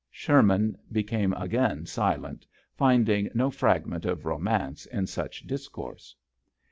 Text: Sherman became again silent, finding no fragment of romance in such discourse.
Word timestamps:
Sherman 0.09 0.79
became 0.91 1.31
again 1.33 1.85
silent, 1.85 2.47
finding 2.75 3.29
no 3.35 3.51
fragment 3.51 4.03
of 4.03 4.25
romance 4.25 4.87
in 4.87 5.05
such 5.05 5.45
discourse. 5.45 6.15